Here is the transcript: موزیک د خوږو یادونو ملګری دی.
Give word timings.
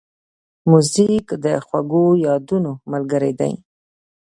موزیک 0.69 1.27
د 1.43 1.45
خوږو 1.65 2.05
یادونو 2.25 2.71
ملګری 2.91 3.31
دی. 3.39 3.53